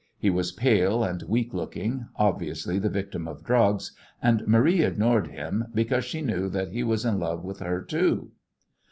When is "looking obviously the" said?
1.53-2.89